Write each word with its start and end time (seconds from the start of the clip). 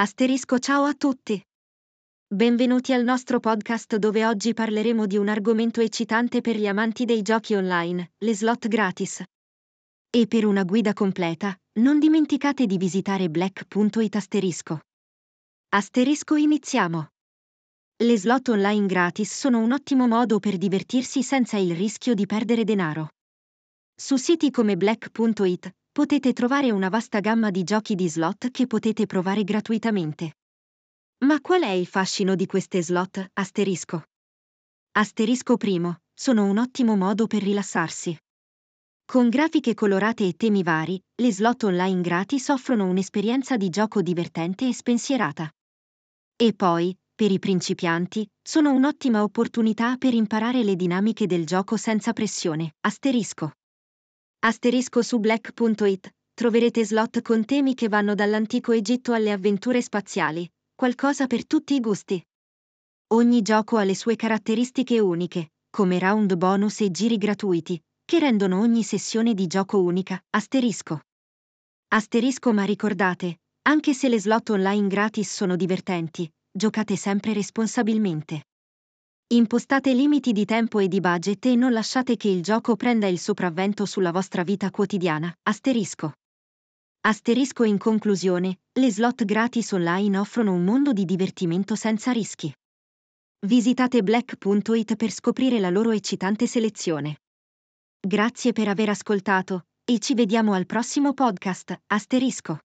Asterisco 0.00 0.58
ciao 0.58 0.84
a 0.84 0.94
tutti. 0.94 1.38
Benvenuti 2.26 2.94
al 2.94 3.04
nostro 3.04 3.38
podcast 3.38 3.96
dove 3.96 4.24
oggi 4.24 4.54
parleremo 4.54 5.04
di 5.04 5.18
un 5.18 5.28
argomento 5.28 5.82
eccitante 5.82 6.40
per 6.40 6.56
gli 6.56 6.66
amanti 6.66 7.04
dei 7.04 7.20
giochi 7.20 7.54
online, 7.54 8.12
le 8.16 8.34
slot 8.34 8.66
gratis. 8.68 9.22
E 10.08 10.26
per 10.26 10.46
una 10.46 10.64
guida 10.64 10.94
completa, 10.94 11.54
non 11.80 11.98
dimenticate 11.98 12.64
di 12.64 12.78
visitare 12.78 13.28
black.it 13.28 14.16
asterisco. 14.16 14.80
Asterisco 15.68 16.34
iniziamo. 16.34 17.08
Le 18.02 18.16
slot 18.16 18.48
online 18.48 18.86
gratis 18.86 19.38
sono 19.38 19.58
un 19.58 19.72
ottimo 19.72 20.08
modo 20.08 20.38
per 20.38 20.56
divertirsi 20.56 21.22
senza 21.22 21.58
il 21.58 21.76
rischio 21.76 22.14
di 22.14 22.24
perdere 22.24 22.64
denaro. 22.64 23.10
Su 23.94 24.16
siti 24.16 24.50
come 24.50 24.78
black.it 24.78 25.74
potete 26.00 26.32
trovare 26.32 26.70
una 26.70 26.88
vasta 26.88 27.20
gamma 27.20 27.50
di 27.50 27.62
giochi 27.62 27.94
di 27.94 28.08
slot 28.08 28.50
che 28.50 28.66
potete 28.66 29.04
provare 29.04 29.44
gratuitamente. 29.44 30.36
Ma 31.26 31.42
qual 31.42 31.60
è 31.60 31.68
il 31.68 31.84
fascino 31.84 32.34
di 32.36 32.46
queste 32.46 32.82
slot? 32.82 33.28
Asterisco. 33.34 34.04
Asterisco 34.92 35.58
primo, 35.58 35.98
sono 36.14 36.46
un 36.46 36.56
ottimo 36.56 36.96
modo 36.96 37.26
per 37.26 37.42
rilassarsi. 37.42 38.16
Con 39.04 39.28
grafiche 39.28 39.74
colorate 39.74 40.26
e 40.26 40.36
temi 40.36 40.62
vari, 40.62 40.98
le 41.16 41.32
slot 41.34 41.64
online 41.64 42.00
gratis 42.00 42.48
offrono 42.48 42.86
un'esperienza 42.86 43.58
di 43.58 43.68
gioco 43.68 44.00
divertente 44.00 44.66
e 44.66 44.72
spensierata. 44.72 45.52
E 46.34 46.54
poi, 46.54 46.96
per 47.14 47.30
i 47.30 47.38
principianti, 47.38 48.26
sono 48.40 48.72
un'ottima 48.72 49.22
opportunità 49.22 49.98
per 49.98 50.14
imparare 50.14 50.64
le 50.64 50.76
dinamiche 50.76 51.26
del 51.26 51.44
gioco 51.44 51.76
senza 51.76 52.14
pressione. 52.14 52.72
Asterisco. 52.80 53.52
Asterisco 54.42 55.02
su 55.02 55.18
black.it 55.18 56.14
troverete 56.32 56.82
slot 56.86 57.20
con 57.20 57.44
temi 57.44 57.74
che 57.74 57.88
vanno 57.88 58.14
dall'antico 58.14 58.72
Egitto 58.72 59.12
alle 59.12 59.32
avventure 59.32 59.82
spaziali, 59.82 60.50
qualcosa 60.74 61.26
per 61.26 61.46
tutti 61.46 61.74
i 61.74 61.80
gusti. 61.80 62.24
Ogni 63.08 63.42
gioco 63.42 63.76
ha 63.76 63.84
le 63.84 63.94
sue 63.94 64.16
caratteristiche 64.16 64.98
uniche, 64.98 65.50
come 65.68 65.98
round 65.98 66.34
bonus 66.36 66.80
e 66.80 66.90
giri 66.90 67.18
gratuiti, 67.18 67.78
che 68.02 68.18
rendono 68.18 68.60
ogni 68.60 68.82
sessione 68.82 69.34
di 69.34 69.46
gioco 69.46 69.82
unica. 69.82 70.18
Asterisco. 70.30 71.02
Asterisco 71.88 72.54
ma 72.54 72.64
ricordate, 72.64 73.40
anche 73.68 73.92
se 73.92 74.08
le 74.08 74.18
slot 74.18 74.48
online 74.48 74.86
gratis 74.86 75.30
sono 75.34 75.54
divertenti, 75.54 76.26
giocate 76.50 76.96
sempre 76.96 77.34
responsabilmente. 77.34 78.44
Impostate 79.32 79.94
limiti 79.94 80.32
di 80.32 80.44
tempo 80.44 80.80
e 80.80 80.88
di 80.88 80.98
budget 80.98 81.46
e 81.46 81.54
non 81.54 81.70
lasciate 81.70 82.16
che 82.16 82.26
il 82.26 82.42
gioco 82.42 82.74
prenda 82.74 83.06
il 83.06 83.20
sopravvento 83.20 83.86
sulla 83.86 84.10
vostra 84.10 84.42
vita 84.42 84.72
quotidiana. 84.72 85.32
Asterisco. 85.44 86.14
Asterisco 87.02 87.62
in 87.62 87.78
conclusione, 87.78 88.58
le 88.72 88.90
slot 88.90 89.24
gratis 89.24 89.70
online 89.70 90.18
offrono 90.18 90.52
un 90.52 90.64
mondo 90.64 90.92
di 90.92 91.04
divertimento 91.04 91.76
senza 91.76 92.10
rischi. 92.10 92.52
Visitate 93.46 94.02
black.it 94.02 94.96
per 94.96 95.12
scoprire 95.12 95.60
la 95.60 95.70
loro 95.70 95.92
eccitante 95.92 96.48
selezione. 96.48 97.18
Grazie 98.00 98.52
per 98.52 98.66
aver 98.66 98.88
ascoltato, 98.88 99.66
e 99.84 100.00
ci 100.00 100.14
vediamo 100.14 100.54
al 100.54 100.66
prossimo 100.66 101.14
podcast. 101.14 101.82
Asterisco. 101.86 102.58